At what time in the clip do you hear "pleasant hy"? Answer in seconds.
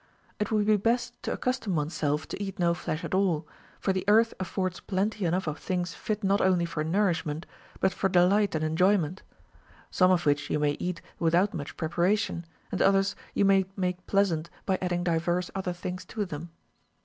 14.07-14.79